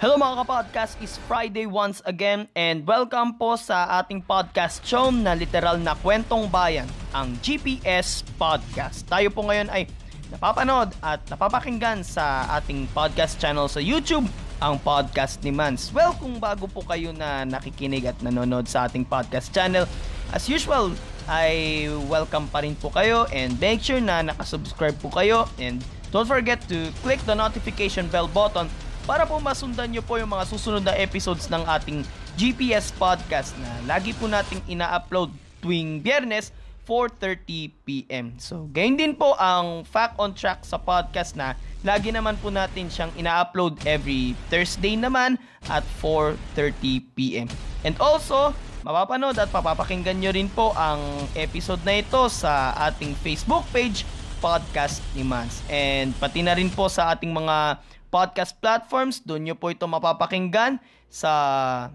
[0.00, 5.36] Hello mga kapodcast, is Friday once again and welcome po sa ating podcast show na
[5.36, 9.04] literal na kwentong bayan, ang GPS Podcast.
[9.12, 9.84] Tayo po ngayon ay
[10.32, 14.24] napapanood at napapakinggan sa ating podcast channel sa YouTube,
[14.64, 15.92] ang podcast ni Mans.
[15.92, 19.84] Well, kung bago po kayo na nakikinig at nanonood sa ating podcast channel,
[20.32, 20.96] as usual,
[21.28, 26.24] ay welcome pa rin po kayo and make sure na nakasubscribe po kayo and don't
[26.24, 28.64] forget to click the notification bell button
[29.10, 32.06] para po masundan nyo po yung mga susunod na episodes ng ating
[32.38, 36.54] GPS podcast na lagi po nating ina-upload tuwing biyernes
[36.86, 38.38] 4.30pm.
[38.38, 42.86] So, gayon din po ang Fact on Track sa podcast na lagi naman po natin
[42.86, 47.50] siyang ina-upload every Thursday naman at 4.30pm.
[47.82, 48.54] And also,
[48.86, 51.02] mapapanood at papapakinggan nyo rin po ang
[51.34, 54.06] episode na ito sa ating Facebook page,
[54.38, 55.66] Podcast ni Mans.
[55.66, 59.22] And pati na rin po sa ating mga podcast platforms.
[59.22, 61.32] Doon nyo po ito mapapakinggan sa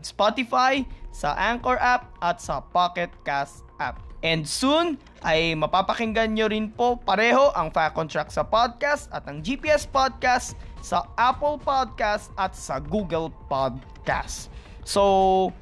[0.01, 3.99] Spotify, sa Anchor app, at sa Pocket Cast app.
[4.25, 9.45] And soon ay mapapakinggan nyo rin po pareho ang Fact Contract sa podcast at ang
[9.45, 14.49] GPS Podcast sa Apple Podcast at sa Google Podcast.
[14.81, 15.53] So,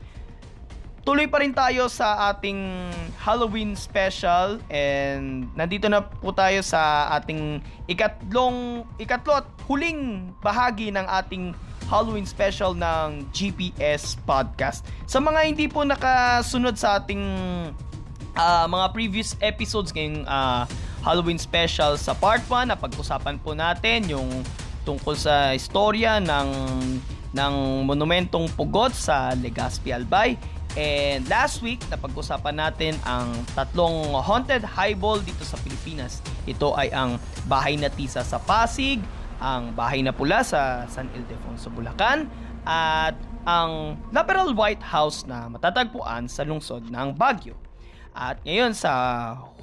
[1.04, 7.60] tuloy pa rin tayo sa ating Halloween special and nandito na po tayo sa ating
[7.92, 11.52] ikatlong ikatlo at huling bahagi ng ating
[11.92, 14.88] Halloween special ng GPS podcast.
[15.04, 17.22] Sa mga hindi po nakasunod sa ating
[18.40, 20.64] uh, mga previous episodes ngayong uh,
[21.04, 24.32] Halloween special sa part 1 na pag-usapan po natin yung
[24.88, 26.50] tungkol sa istorya ng
[27.34, 30.38] ng monumentong pugot sa Legazpi Albay
[30.74, 36.26] And last week, napag-usapan natin ang tatlong haunted highball dito sa Pilipinas.
[36.50, 38.98] Ito ay ang Bahay na Tisa sa Pasig,
[39.38, 42.26] ang Bahay na Pula sa San Ildefonso, Bulacan,
[42.66, 43.14] at
[43.46, 47.54] ang Lateral White House na matatagpuan sa lungsod ng Baguio.
[48.14, 48.94] At ngayon sa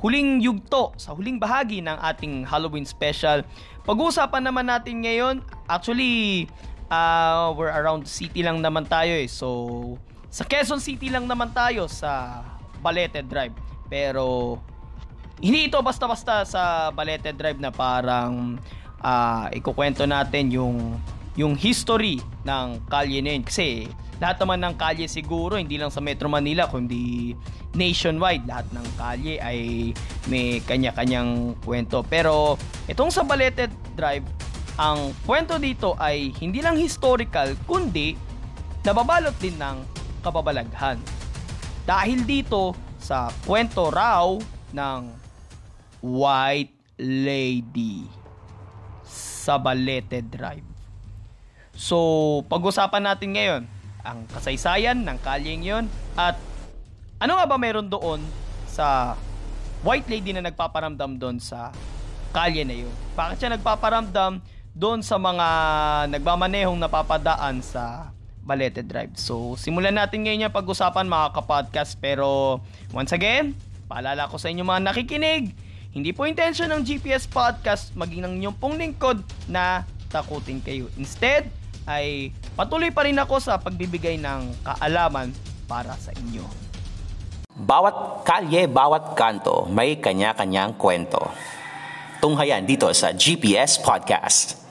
[0.02, 3.42] huling yugto, sa huling bahagi ng ating Halloween special,
[3.82, 6.46] pag-uusapan naman natin ngayon, actually,
[6.86, 9.30] uh, we're around city lang naman tayo eh.
[9.30, 9.98] So,
[10.30, 12.40] sa Quezon City lang naman tayo sa
[12.78, 13.52] Balete Drive.
[13.90, 14.56] Pero
[15.42, 18.56] hindi ito basta-basta sa Balete Drive na parang
[19.02, 20.96] uh, ikukwento natin yung
[21.34, 23.42] yung history ng kalye na yun.
[23.42, 23.90] Kasi
[24.22, 27.34] lahat naman ng kalye siguro, hindi lang sa Metro Manila, kundi
[27.74, 28.46] nationwide.
[28.46, 29.58] Lahat ng kalye ay
[30.30, 32.06] may kanya-kanyang kwento.
[32.06, 32.54] Pero
[32.86, 33.66] itong sa Balete
[33.98, 34.26] Drive,
[34.78, 38.14] ang kwento dito ay hindi lang historical, kundi
[38.84, 41.00] nababalot din ng kababalaghan.
[41.84, 44.36] Dahil dito sa kwento raw
[44.70, 45.00] ng
[46.04, 48.04] White Lady
[49.04, 50.68] sa Balete Drive.
[51.72, 51.96] So,
[52.46, 53.62] pag-usapan natin ngayon
[54.04, 55.84] ang kasaysayan ng kalyeng yon
[56.16, 56.36] at
[57.20, 58.20] ano nga ba meron doon
[58.68, 59.16] sa
[59.80, 61.72] White Lady na nagpaparamdam doon sa
[62.36, 62.92] kalye na yun?
[63.16, 64.44] Bakit siya nagpaparamdam
[64.76, 65.48] doon sa mga
[66.12, 68.12] nagmamanehong napapadaan sa
[68.50, 69.14] Balete Drive.
[69.14, 72.02] So, simulan natin ngayon yung pag-usapan mga kapodcast.
[72.02, 72.58] Pero,
[72.90, 73.54] once again,
[73.86, 75.54] paalala ko sa inyo mga nakikinig,
[75.94, 80.90] hindi po intention ng GPS Podcast maging ng inyong pong lingkod na takutin kayo.
[80.98, 81.46] Instead,
[81.86, 85.30] ay patuloy pa rin ako sa pagbibigay ng kaalaman
[85.70, 86.42] para sa inyo.
[87.54, 91.22] Bawat kalye, bawat kanto, may kanya-kanyang kwento.
[92.18, 94.69] Tunghayan dito sa GPS Podcast.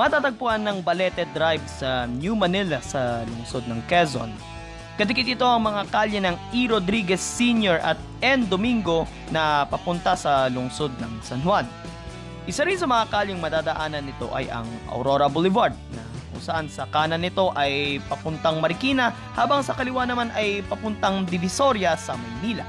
[0.00, 4.32] Matatagpuan ng Balete Drive sa New Manila sa lungsod ng Quezon.
[4.96, 6.64] Kadikit ito ang mga kalye ng E.
[6.72, 7.76] Rodriguez Sr.
[7.84, 8.48] at N.
[8.48, 11.68] Domingo na papunta sa lungsod ng San Juan.
[12.48, 16.00] Isa rin sa mga kalyeng madadaanan nito ay ang Aurora Boulevard na
[16.32, 21.92] kung saan sa kanan nito ay papuntang Marikina habang sa kaliwa naman ay papuntang Divisoria
[22.00, 22.64] sa Maynila.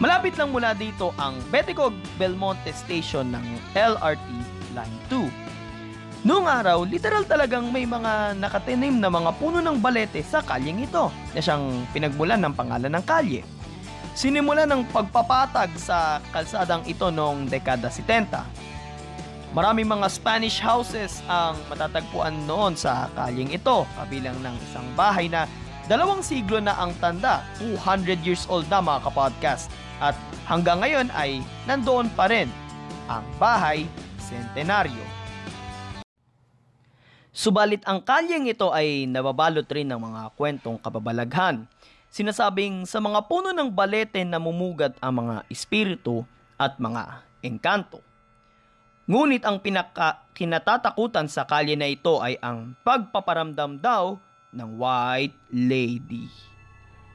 [0.00, 3.44] Malapit lang mula dito ang Beticog Belmonte Station ng
[3.76, 4.24] LRT
[4.72, 5.27] Line 2.
[6.26, 11.14] Noong araw, literal talagang may mga nakatinim na mga puno ng balete sa kalyeng ito
[11.30, 13.46] na siyang pinagmulan ng pangalan ng kalye.
[14.18, 18.34] Sinimula ng pagpapatag sa kalsadang ito noong dekada 70
[19.54, 25.46] Maraming mga Spanish houses ang matatagpuan noon sa kalyeng ito, kabilang ng isang bahay na
[25.86, 29.70] dalawang siglo na ang tanda, 200 years old na mga kapodcast.
[30.02, 30.18] At
[30.50, 32.50] hanggang ngayon ay nandoon pa rin
[33.08, 33.88] ang bahay
[34.20, 35.17] Centenario.
[37.38, 41.70] Subalit ang kalyeng ito ay nababalot rin ng mga kwentong kababalaghan.
[42.10, 46.26] Sinasabing sa mga puno ng balete namumugat ang mga espiritu
[46.58, 48.02] at mga engkanto.
[49.06, 54.18] Ngunit ang pinaka kinatatakutan sa kalye na ito ay ang pagpaparamdam daw
[54.50, 56.26] ng White Lady.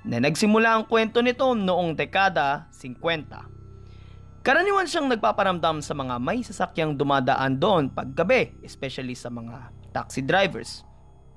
[0.07, 4.39] Na nagsimula ang kwento nito noong dekada 50.
[4.39, 10.81] Karaniwan siyang nagpaparamdam sa mga may sasakyang dumadaan doon paggabi, especially sa mga taxi drivers.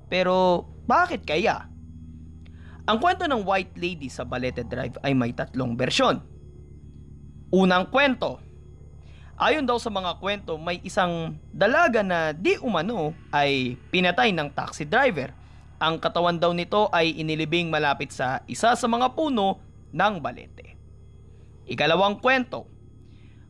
[0.09, 1.69] Pero bakit kaya?
[2.89, 6.23] Ang kwento ng White Lady sa Balete Drive ay may tatlong bersyon.
[7.53, 8.41] Unang kwento,
[9.37, 14.81] Ayon daw sa mga kwento, may isang dalaga na di umano ay pinatay ng taxi
[14.81, 15.29] driver.
[15.77, 19.61] Ang katawan daw nito ay inilibing malapit sa isa sa mga puno
[19.93, 20.73] ng balete.
[21.69, 22.65] Ikalawang kwento.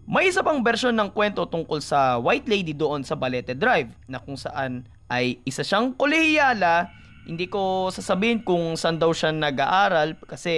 [0.03, 4.19] May isa pang bersyon ng kwento tungkol sa white lady doon sa Balete Drive na
[4.19, 6.91] kung saan ay isa siyang kolehiyala.
[7.27, 10.55] Hindi ko sasabihin kung saan daw siya nag-aaral kasi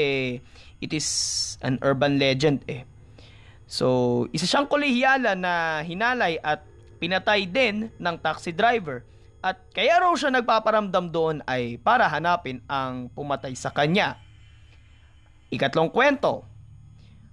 [0.78, 1.08] it is
[1.66, 2.86] an urban legend eh.
[3.70, 6.66] So, isa siyang kolehiyala na hinalay at
[7.02, 9.06] pinatay din ng taxi driver.
[9.40, 14.20] At kaya raw siya nagpaparamdam doon ay para hanapin ang pumatay sa kanya.
[15.50, 16.44] Ikatlong kwento.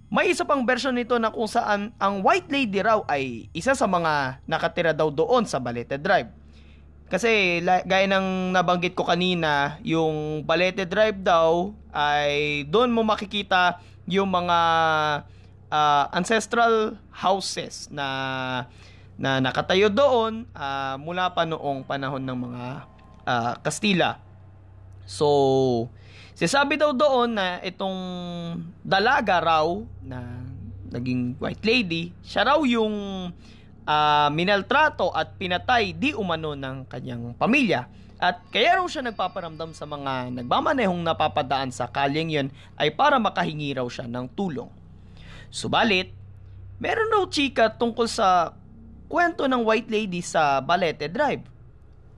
[0.07, 3.83] May isa pang version nito na kung saan ang white lady raw ay isa sa
[3.91, 6.31] mga nakatira daw doon sa Balete Drive.
[7.07, 14.27] Kasi gaya ng nabanggit ko kanina, yung Balete Drive daw ay doon mo makikita yung
[14.27, 14.59] mga
[15.71, 18.07] uh, ancestral houses na
[19.17, 22.65] na nakatayo doon uh, mula pa noong panahon ng mga
[23.23, 24.19] uh, Kastila.
[25.07, 25.87] So,
[26.35, 27.99] sinasabi daw doon na itong
[28.83, 29.65] dalaga raw
[30.03, 30.43] na
[30.91, 33.31] naging white lady, siya raw yung
[33.87, 37.87] uh, minaltrato at pinatay di umano ng kanyang pamilya.
[38.17, 43.77] At kaya raw siya nagpaparamdam sa mga nagmamanehong napapadaan sa kalyeng yon ay para makahingi
[43.77, 44.69] raw siya ng tulong.
[45.53, 46.11] Subalit,
[46.81, 48.57] meron daw chika tungkol sa
[49.07, 51.45] kwento ng white lady sa Balete Drive.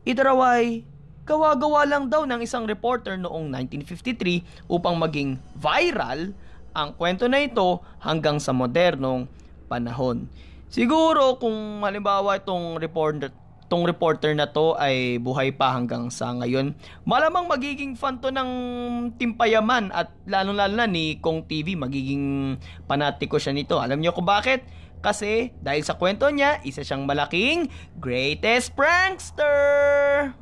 [0.07, 0.87] Ito raw ay
[1.27, 6.33] gawa-gawa lang daw ng isang reporter noong 1953 upang maging viral
[6.73, 9.29] ang kwento na ito hanggang sa modernong
[9.69, 10.25] panahon.
[10.69, 13.33] Siguro kung halimbawa itong reporter
[13.69, 16.73] tong reporter na to ay buhay pa hanggang sa ngayon.
[17.05, 18.49] Malamang magiging fan to ng
[19.21, 21.77] Timpayaman at lalo-lalo na ni Kong TV.
[21.77, 22.57] Magiging
[22.89, 23.77] panatiko siya nito.
[23.77, 24.65] Alam niyo ko bakit?
[25.05, 27.69] Kasi dahil sa kwento niya, isa siyang malaking
[28.01, 30.33] greatest prankster!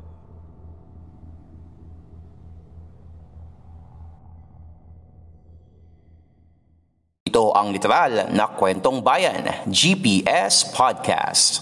[7.28, 11.60] Ito ang literal na kwentong bayan, GPS Podcast.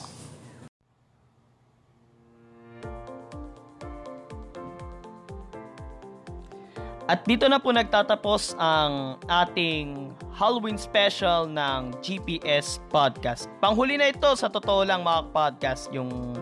[7.11, 13.51] At dito na po nagtatapos ang ating Halloween special ng GPS Podcast.
[13.59, 16.39] Panghuli na ito sa totoo lang mga podcast yung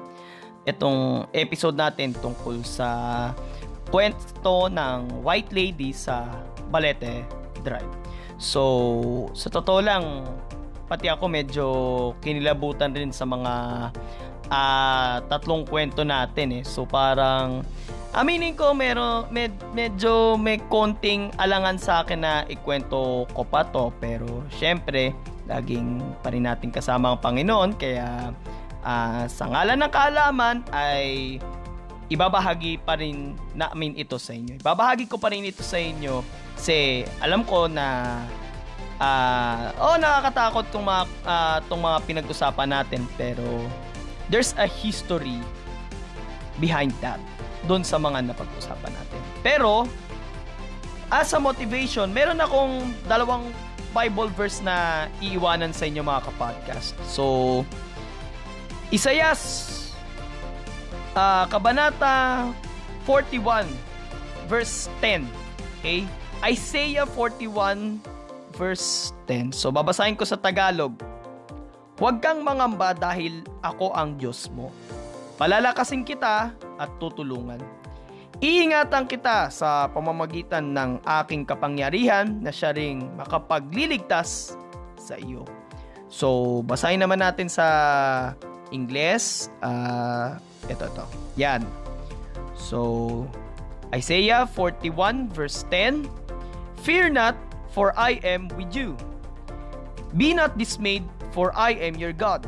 [0.69, 3.33] itong episode natin tungkol sa
[3.89, 6.29] kwento ng White Lady sa
[6.69, 7.25] Balete
[7.65, 8.04] Drive.
[8.37, 8.63] So,
[9.33, 10.27] sa totoo lang,
[10.91, 11.67] pati ako medyo
[12.21, 13.53] kinilabutan rin sa mga
[14.51, 16.65] uh, tatlong kwento natin eh.
[16.67, 17.65] So, parang
[18.15, 23.91] Aminin ko, meron, med, medyo may konting alangan sa akin na ikwento ko pa to.
[23.99, 25.11] Pero, syempre,
[25.51, 27.75] laging pa rin natin kasama ang Panginoon.
[27.75, 28.31] Kaya,
[28.87, 31.43] uh, sa ngalan ng kaalaman ay
[32.13, 34.61] ibabahagi pa rin namin ito sa inyo.
[34.61, 36.21] Ibabahagi ko pa rin ito sa inyo
[36.55, 38.21] kasi alam ko na
[39.01, 43.67] uh, oh nakakatakot tong mga uh, tong mga pinag-usapan natin pero
[44.29, 45.41] there's a history
[46.63, 47.19] behind that
[47.65, 49.21] doon sa mga napag-usapan natin.
[49.41, 49.89] Pero,
[51.09, 53.49] as a motivation, meron akong dalawang
[53.95, 56.93] Bible verse na iiwanan sa inyo mga kapodcast.
[57.09, 57.63] So,
[58.93, 59.41] Isayas,
[61.15, 62.51] uh, Kabanata
[63.07, 63.67] 41,
[64.51, 65.25] verse 10.
[65.81, 66.05] Okay?
[66.45, 68.03] Isaiah 41,
[68.55, 69.55] verse 10.
[69.55, 70.95] So babasahin ko sa Tagalog.
[71.95, 74.75] Huwag kang mangamba dahil ako ang Diyos mo.
[75.39, 77.63] Palalakasin kita at tutulungan.
[78.43, 84.59] Iingatan kita sa pamamagitan ng aking kapangyarihan na siya ring makapagliligtas
[84.99, 85.47] sa iyo.
[86.11, 87.67] So, basahin naman natin sa
[88.75, 89.51] Ingles.
[89.63, 91.05] Uh, ito, ito.
[91.37, 91.67] Yan.
[92.55, 93.27] So,
[93.95, 96.09] Isaiah 41 verse 10,
[96.85, 97.37] Fear not,
[97.73, 98.97] for I am with you.
[100.17, 101.03] Be not dismayed,
[101.33, 102.47] for I am your God.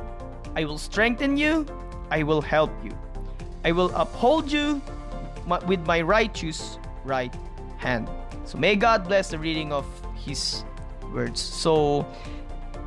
[0.54, 1.66] I will strengthen you,
[2.10, 2.94] I will help you.
[3.64, 4.80] I will uphold you
[5.66, 7.34] with my righteous right
[7.78, 8.08] hand.
[8.44, 10.62] So may God bless the reading of His
[11.10, 11.42] words.
[11.42, 12.06] So,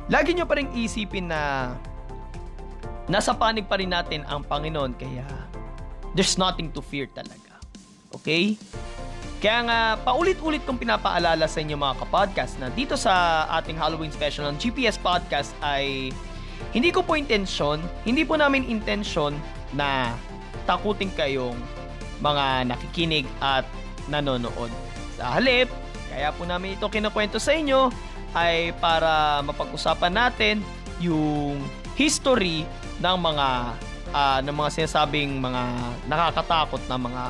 [0.08, 1.74] lagi nyo pa rin isipin na
[3.10, 5.26] nasa panig pa rin natin ang Panginoon kaya
[6.14, 7.58] there's nothing to fear talaga.
[8.14, 8.54] Okay?
[9.40, 14.46] Kaya nga, paulit-ulit kong pinapaalala sa inyo mga kapodcast na dito sa ating Halloween special
[14.52, 16.14] ng GPS Podcast ay
[16.76, 19.34] hindi ko po intensyon, hindi po namin intensyon
[19.72, 20.12] na
[20.68, 21.56] takutin kayong
[22.20, 23.64] mga nakikinig at
[24.12, 24.68] nanonood.
[25.16, 25.72] Sa halip,
[26.12, 27.88] kaya po namin ito kinukwento sa inyo
[28.36, 30.60] ay para mapag-usapan natin
[31.00, 31.56] yung
[31.96, 32.68] history
[33.00, 33.48] ng mga
[34.12, 35.62] uh, ng mga sinasabing mga
[36.06, 37.24] nakakatakot na mga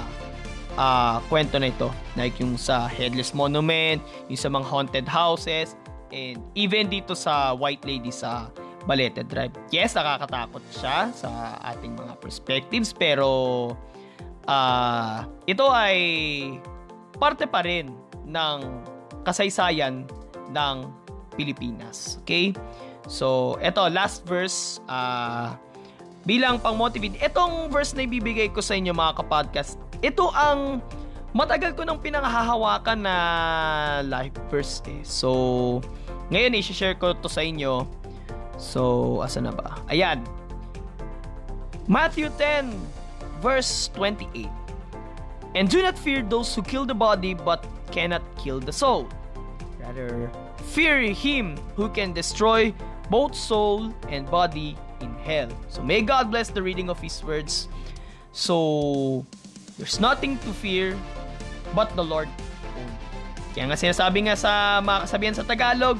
[0.74, 1.88] uh, kwento na ito.
[2.18, 5.78] Like yung sa Headless Monument, yung sa mga haunted houses,
[6.10, 8.50] and even dito sa White Lady sa
[8.84, 9.54] Balete Drive.
[9.70, 13.28] Yes, nakakatakot siya sa ating mga perspectives, pero
[14.48, 15.98] uh, ito ay
[17.20, 17.92] parte pa rin
[18.24, 18.58] ng
[19.22, 20.08] kasaysayan
[20.50, 20.76] ng
[21.36, 22.18] Pilipinas.
[22.24, 22.56] Okay?
[23.08, 25.56] So, ito, last verse, uh,
[26.28, 30.84] bilang pang-motivate, itong verse na ibibigay ko sa inyo mga kapodcast, ito ang
[31.32, 33.16] matagal ko nang pinanghahawakan na
[34.04, 35.00] life verse eh.
[35.06, 35.80] So,
[36.30, 37.86] ngayon i-share ko to sa inyo.
[38.60, 39.80] So, asa na ba?
[39.88, 40.20] Ayan.
[41.88, 42.70] Matthew 10
[43.40, 44.46] verse 28.
[45.56, 49.10] And do not fear those who kill the body but cannot kill the soul.
[49.82, 50.30] Rather,
[50.70, 52.70] fear him who can destroy
[53.10, 55.50] both soul and body in hell.
[55.68, 57.66] So may God bless the reading of his words.
[58.30, 59.26] So
[59.80, 60.92] There's nothing to fear
[61.72, 62.28] but the Lord
[62.76, 63.00] only.
[63.56, 65.96] Kaya nga sinasabi nga sa mga kasabihan sa Tagalog,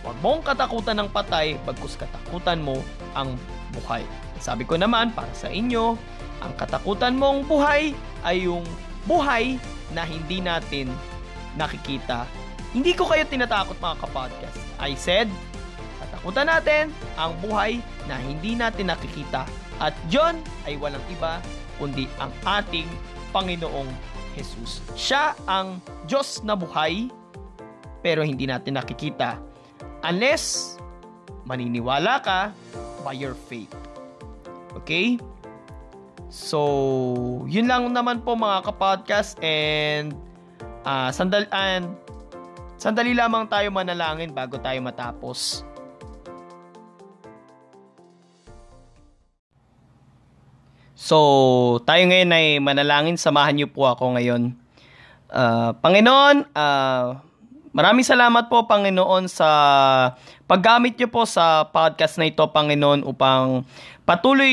[0.00, 2.80] huwag mong katakutan ng patay, bagkus katakutan mo
[3.12, 3.36] ang
[3.76, 4.00] buhay.
[4.40, 6.00] Sabi ko naman, para sa inyo,
[6.40, 7.92] ang katakutan mong buhay
[8.24, 8.64] ay yung
[9.04, 9.60] buhay
[9.92, 10.88] na hindi natin
[11.60, 12.24] nakikita.
[12.72, 14.56] Hindi ko kayo tinatakot mga kapodcast.
[14.80, 15.28] I said,
[16.28, 16.84] katakutan natin
[17.16, 19.48] ang buhay na hindi natin nakikita.
[19.80, 21.40] At John ay walang iba
[21.80, 22.84] kundi ang ating
[23.32, 23.88] Panginoong
[24.36, 24.84] Jesus.
[24.92, 27.08] Siya ang Diyos na buhay
[28.04, 29.40] pero hindi natin nakikita
[30.04, 30.76] unless
[31.48, 32.52] maniniwala ka
[33.00, 33.72] by your faith.
[34.84, 35.16] Okay?
[36.28, 36.60] So,
[37.48, 40.12] yun lang naman po mga kapodcast and
[40.84, 41.88] uh, sandal and
[42.76, 45.64] sandali lamang tayo manalangin bago tayo matapos.
[50.98, 53.14] So, tayo ngayon ay manalangin.
[53.14, 54.50] Samahan niyo po ako ngayon.
[55.30, 57.22] Uh, Panginoon, uh,
[57.70, 59.46] maraming salamat po, Panginoon, sa
[60.50, 63.62] paggamit niyo po sa podcast na ito, Panginoon, upang
[64.02, 64.50] patuloy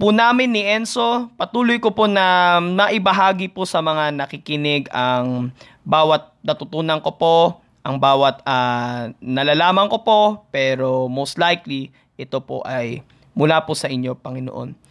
[0.00, 5.52] po namin ni Enzo, patuloy ko po na naibahagi po sa mga nakikinig ang
[5.84, 7.36] bawat natutunan ko po,
[7.84, 13.04] ang bawat uh, nalalaman ko po, pero most likely, ito po ay
[13.36, 14.83] mula po sa inyo, Panginoon.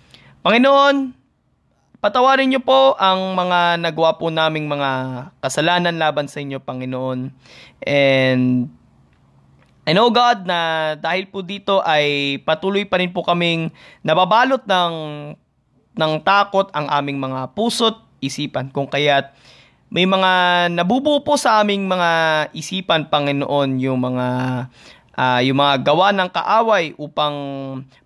[0.43, 1.15] Panginoon,
[2.03, 4.91] patawarin niyo po ang mga nagawa po naming mga
[5.39, 7.31] kasalanan laban sa inyo, Panginoon.
[7.87, 8.67] And
[9.87, 10.59] I know God na
[10.99, 13.71] dahil po dito ay patuloy pa rin po kaming
[14.03, 14.93] nababalot ng
[15.95, 18.67] ng takot ang aming mga puso't isipan.
[18.67, 19.31] Kung kaya't
[19.93, 20.31] may mga
[20.75, 22.11] nabubuo po sa aming mga
[22.51, 24.27] isipan, Panginoon, yung mga
[25.17, 27.35] uh, yung mga gawa ng kaaway upang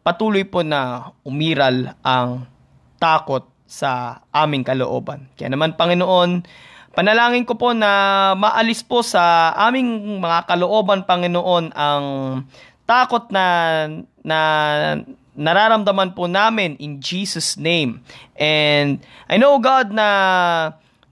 [0.04, 2.48] patuloy po na umiral ang
[2.98, 5.28] takot sa aming kalooban.
[5.36, 6.44] Kaya naman Panginoon,
[6.96, 12.06] panalangin ko po na maalis po sa aming mga kalooban Panginoon ang
[12.88, 13.46] takot na
[14.24, 14.40] na
[15.38, 18.02] nararamdaman po namin in Jesus name.
[18.40, 20.08] And I know God na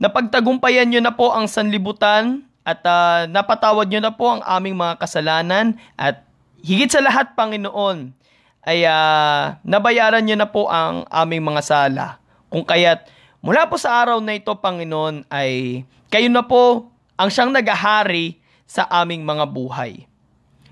[0.01, 4.97] napagtagumpayan niyo na po ang sanlibutan at uh, napatawad nyo na po ang aming mga
[4.97, 6.25] kasalanan at
[6.65, 8.09] higit sa lahat, Panginoon,
[8.65, 12.17] ay uh, nabayaran nyo na po ang aming mga sala.
[12.49, 13.05] Kung kaya't
[13.45, 18.89] mula po sa araw na ito, Panginoon, ay kayo na po ang siyang nagahari sa
[18.89, 20.09] aming mga buhay.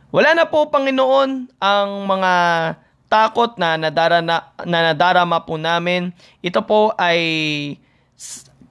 [0.09, 2.33] Wala na po, Panginoon, ang mga
[3.05, 6.09] takot na, nadara na, na nadarama po namin.
[6.41, 7.21] Ito po ay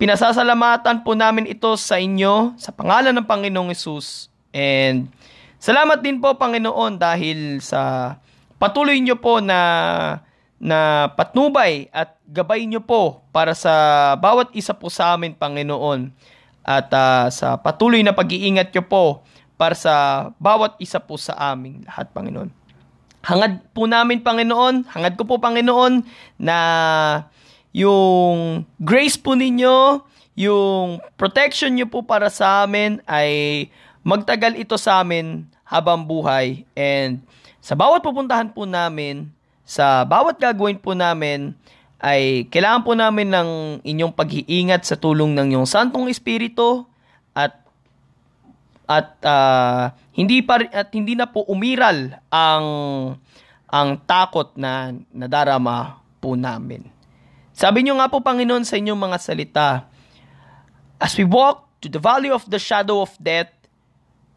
[0.03, 4.27] pinasasalamatan po namin ito sa inyo sa pangalan ng Panginoong Yesus.
[4.51, 5.07] And
[5.63, 8.19] salamat din po, Panginoon, dahil sa
[8.59, 9.63] patuloy nyo po na
[10.59, 13.71] na patnubay at gabay nyo po para sa
[14.19, 16.11] bawat isa po sa amin, Panginoon.
[16.67, 19.05] At uh, sa patuloy na pag-iingat nyo po
[19.55, 22.51] para sa bawat isa po sa aming lahat, Panginoon.
[23.23, 26.03] Hangad po namin, Panginoon, hangad ko po, Panginoon,
[26.43, 26.59] na
[27.73, 30.05] yung grace po ninyo,
[30.37, 33.69] yung protection nyo po para sa amin ay
[34.05, 36.69] magtagal ito sa amin habang buhay.
[36.77, 37.25] And
[37.65, 39.33] sa bawat pupuntahan po namin,
[39.65, 41.57] sa bawat gagawin po namin,
[42.03, 43.51] ay kailangan po namin ng
[43.87, 46.83] inyong pag-iingat sa tulong ng iyong Santong Espiritu
[47.31, 47.63] at
[48.91, 52.67] at uh, hindi pa at hindi na po umiral ang
[53.71, 56.85] ang takot na nadarama po namin.
[57.63, 59.87] Sabi niyo nga po Panginoon sa inyong mga salita,
[60.99, 63.55] As we walk to the valley of the shadow of death,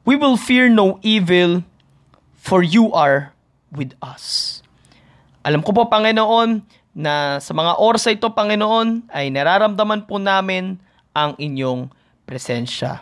[0.06, 1.66] we will fear no evil,
[2.38, 3.34] for you are
[3.74, 4.62] with us.
[5.42, 6.62] Alam ko po Panginoon
[6.94, 10.78] na sa mga oras ito Panginoon ay nararamdaman po namin
[11.10, 11.90] ang inyong
[12.30, 13.02] presensya.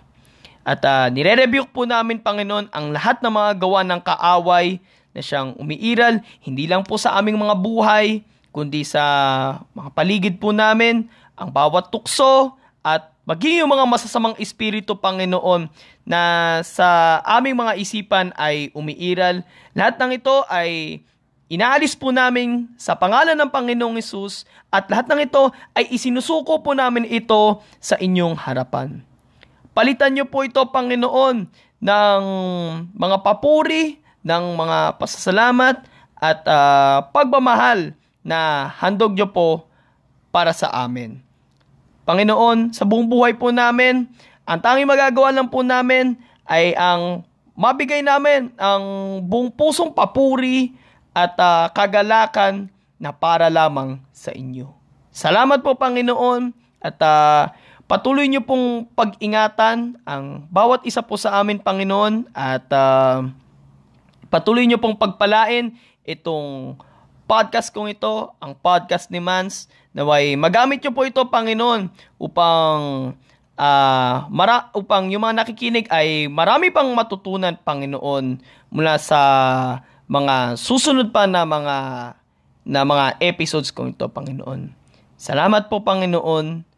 [0.63, 4.79] At uh, nire-rebuke po namin, Panginoon, ang lahat ng mga gawa ng kaaway
[5.11, 8.23] na siyang umiiral, hindi lang po sa aming mga buhay,
[8.53, 9.01] kundi sa
[9.73, 12.53] mga paligid po namin, ang bawat tukso
[12.85, 15.65] at maging yung mga masasamang espiritu, Panginoon,
[16.05, 16.21] na
[16.61, 19.41] sa aming mga isipan ay umiiral.
[19.73, 21.01] Lahat ng ito ay
[21.49, 26.77] inaalis po namin sa pangalan ng Panginoong Isus at lahat ng ito ay isinusuko po
[26.77, 29.01] namin ito sa inyong harapan.
[29.73, 31.49] Palitan niyo po ito, Panginoon,
[31.81, 32.23] ng
[32.93, 35.83] mga papuri, ng mga pasasalamat
[36.21, 39.67] at uh, pagmamahal na handog niyo po
[40.33, 41.21] para sa amin.
[42.03, 44.09] Panginoon, sa buong buhay po namin,
[44.43, 47.23] ang tanging magagawa lang po namin ay ang
[47.55, 48.83] mabigay namin ang
[49.23, 50.73] buong pusong papuri
[51.13, 52.67] at uh, kagalakan
[52.97, 54.73] na para lamang sa inyo.
[55.13, 61.59] Salamat po Panginoon at uh, Patuloy niyo pong pag-ingatan ang bawat isa po sa amin,
[61.59, 63.27] Panginoon, at uh,
[64.31, 65.75] patuloy niyo pong pagpalain
[66.07, 66.79] itong
[67.33, 71.89] podcast kong ito, ang podcast ni Mans, naway magamit niyo po ito, Panginoon,
[72.21, 72.77] upang
[73.57, 78.37] uh, mara, upang yung mga nakikinig ay marami pang matutunan, Panginoon,
[78.69, 79.21] mula sa
[80.05, 81.77] mga susunod pa na mga
[82.69, 84.69] na mga episodes kong ito, Panginoon.
[85.17, 86.69] Salamat po, Panginoon,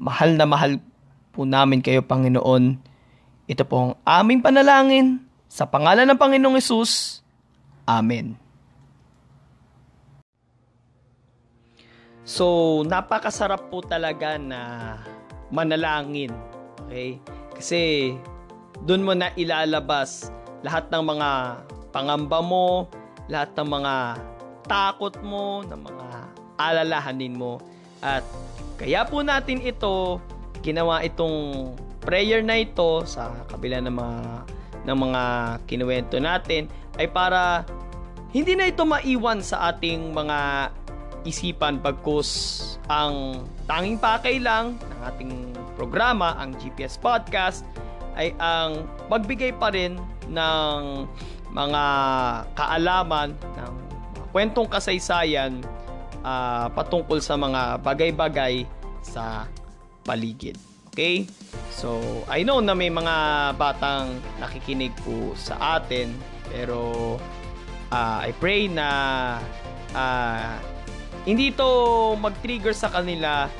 [0.00, 0.80] Mahal na mahal
[1.28, 2.80] po namin kayo, Panginoon.
[3.44, 7.20] Ito po ang aming panalangin sa pangalan ng Panginoong Yesus.
[7.84, 8.49] Amen.
[12.24, 14.94] So, napakasarap po talaga na
[15.48, 16.32] manalangin.
[16.86, 17.18] Okay?
[17.56, 18.14] Kasi
[18.84, 21.30] doon mo na ilalabas lahat ng mga
[21.90, 22.86] pangamba mo,
[23.28, 23.94] lahat ng mga
[24.68, 26.08] takot mo, ng mga
[26.60, 27.58] alalahanin mo.
[28.04, 28.24] At
[28.76, 30.20] kaya po natin ito,
[30.60, 31.72] ginawa itong
[32.04, 34.20] prayer na ito sa kabila ng mga,
[34.88, 35.22] ng mga
[35.68, 37.64] kinuwento natin ay para
[38.30, 40.70] hindi na ito maiwan sa ating mga
[41.24, 42.30] isipan pagkus
[42.88, 45.32] ang tanging pakay lang ng ating
[45.76, 47.64] programa, ang GPS Podcast,
[48.18, 49.96] ay ang magbigay pa rin
[50.28, 51.08] ng
[51.50, 51.84] mga
[52.54, 53.74] kaalaman, ng
[54.30, 55.64] kwentong kasaysayan
[56.22, 58.68] uh, patungkol sa mga bagay-bagay
[59.02, 59.48] sa
[60.04, 60.54] paligid.
[60.90, 61.26] Okay?
[61.70, 63.16] So, I know na may mga
[63.56, 66.12] batang nakikinig po sa atin,
[66.50, 67.16] pero
[67.90, 68.88] uh, I pray na
[69.94, 70.54] uh,
[71.24, 71.68] hindi ito
[72.16, 73.50] mag-trigger sa kanila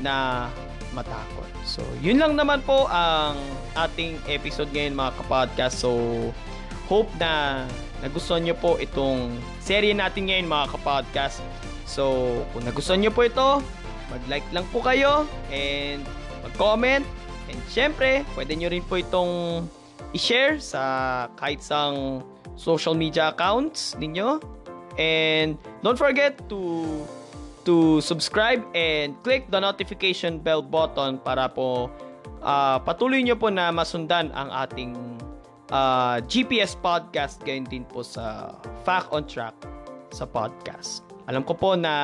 [0.00, 0.48] na
[0.96, 1.48] matakot.
[1.62, 3.38] So, yun lang naman po ang
[3.78, 5.76] ating episode ngayon mga kapodcast.
[5.84, 5.90] So,
[6.90, 7.64] hope na
[8.02, 11.44] nagustuhan nyo po itong serye natin ngayon mga kapodcast.
[11.86, 13.48] So, kung nagustuhan nyo po ito,
[14.10, 16.02] mag-like lang po kayo and
[16.42, 17.06] mag-comment.
[17.50, 19.66] And syempre, pwede nyo rin po itong
[20.14, 20.82] i-share sa
[21.38, 22.26] kahit sang
[22.58, 24.42] social media accounts ninyo.
[24.98, 26.60] And don't forget to
[27.68, 31.92] to subscribe and click the notification bell button para po
[32.40, 34.96] uh, patuloy nyo po na masundan ang ating
[35.70, 39.54] uh, ah, GPS podcast gayon din po sa Fact on Track
[40.10, 41.06] sa podcast.
[41.30, 41.94] Alam ko po na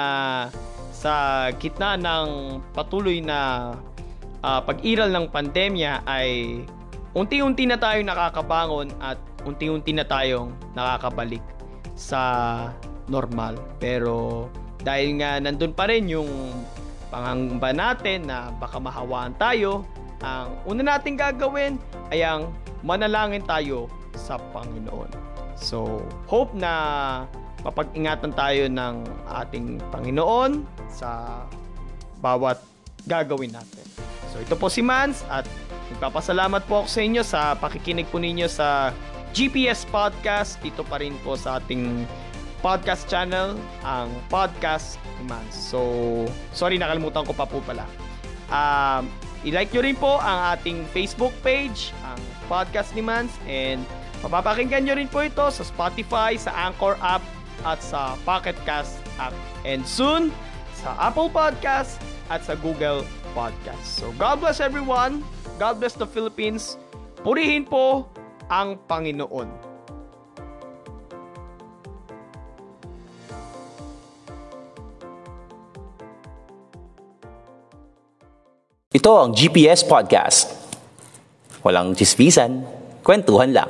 [0.94, 3.74] sa gitna ng patuloy na
[4.44, 6.62] uh, pag-iral ng pandemya ay
[7.16, 11.42] unti-unti na tayong nakakabangon at unti-unti na tayong nakakabalik
[11.96, 12.22] sa
[13.08, 13.58] normal.
[13.82, 14.46] Pero
[14.84, 16.28] dahil nga nandun pa rin yung
[17.10, 19.82] pangangamba natin na baka mahawaan tayo,
[20.22, 21.80] ang una nating gagawin
[22.12, 22.52] ay ang
[22.86, 25.10] manalangin tayo sa Panginoon.
[25.56, 26.72] So, hope na
[27.64, 28.94] mapag-ingatan tayo ng
[29.26, 31.42] ating Panginoon sa
[32.20, 32.60] bawat
[33.08, 33.84] gagawin natin.
[34.30, 35.48] So, ito po si Mans at
[35.96, 38.92] nagpapasalamat po ako sa inyo sa pakikinig po ninyo sa
[39.32, 40.60] GPS Podcast.
[40.60, 42.06] Dito pa rin po sa ating
[42.66, 43.54] podcast channel,
[43.86, 45.54] ang Podcast ni Mans.
[45.54, 45.80] So,
[46.50, 47.86] sorry, nakalimutan ko pa po pala.
[48.50, 49.06] Um,
[49.46, 52.18] I-like nyo rin po ang ating Facebook page, ang
[52.50, 53.86] Podcast ni Mans, and
[54.26, 57.22] mapapakinggan nyo rin po ito sa Spotify, sa Anchor app,
[57.62, 59.32] at sa Pocket Cast app.
[59.62, 60.34] And soon,
[60.74, 63.86] sa Apple Podcast at sa Google Podcast.
[63.86, 65.22] So, God bless everyone.
[65.62, 66.76] God bless the Philippines.
[67.22, 68.10] Purihin po
[68.46, 69.48] ang Panginoon.
[78.96, 80.56] Ito ang GPS Podcast.
[81.60, 82.64] Walang chismisan,
[83.02, 83.68] kwentuhan lang.